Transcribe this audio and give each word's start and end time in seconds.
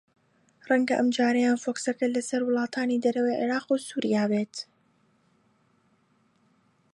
رەنگە 0.69 0.93
ئەمجارەیان 0.97 1.57
فۆکووسەکە 1.63 2.05
لەسەر 2.15 2.41
وڵاتانی 2.45 3.01
دەرەوەی 3.05 3.39
عێراق 3.41 3.65
و 3.67 3.83
سووریا 3.87 4.23
بێت 4.31 4.55